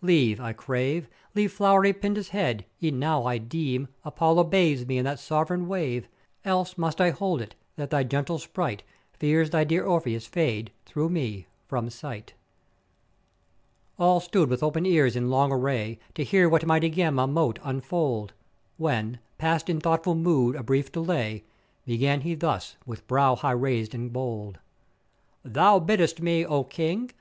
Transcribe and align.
Leave, 0.00 0.38
I 0.38 0.52
crave, 0.52 1.08
leave 1.34 1.50
flow'ry 1.50 1.92
Pindus 1.92 2.28
head; 2.28 2.64
e'en 2.80 3.00
now 3.00 3.24
I 3.26 3.38
deem 3.38 3.88
Apollo 4.04 4.44
bathes 4.44 4.86
me 4.86 4.96
in 4.96 5.04
that 5.06 5.18
sovran 5.18 5.66
wave; 5.66 6.06
else 6.44 6.78
must 6.78 7.00
I 7.00 7.10
hold 7.10 7.42
it, 7.42 7.56
that 7.74 7.90
thy 7.90 8.04
gentle 8.04 8.38
sprite, 8.38 8.84
fears 9.14 9.50
thy 9.50 9.64
dear 9.64 9.84
Orpheus 9.84 10.24
fade 10.24 10.70
through 10.86 11.08
me 11.10 11.48
from 11.66 11.90
sight. 11.90 12.34
All 13.98 14.20
stood 14.20 14.48
with 14.48 14.62
open 14.62 14.86
ears 14.86 15.16
in 15.16 15.30
long 15.30 15.50
array 15.50 15.98
to 16.14 16.22
hear 16.22 16.48
what 16.48 16.64
mighty 16.64 16.90
Gama 16.90 17.26
mote 17.26 17.58
unfold; 17.64 18.32
when, 18.76 19.18
past 19.36 19.68
in 19.68 19.80
thoughtful 19.80 20.14
mood 20.14 20.54
a 20.54 20.62
brief 20.62 20.92
delay, 20.92 21.42
began 21.84 22.20
he 22.20 22.36
thus 22.36 22.76
with 22.86 23.04
brow 23.08 23.34
high 23.34 23.50
raised 23.50 23.96
and 23.96 24.12
bold: 24.12 24.60
"Thou 25.44 25.80
biddest 25.80 26.22
me, 26.22 26.46
O 26.46 26.62
King! 26.62 27.10